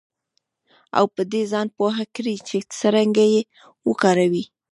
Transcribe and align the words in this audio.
او 0.97 1.05
په 1.15 1.21
دې 1.31 1.41
ځان 1.51 1.67
پوه 1.77 1.97
کړئ 2.15 2.37
چې 2.47 2.57
څرنګه 2.77 3.25
یې 3.33 3.41
وکاروئ 3.87 4.43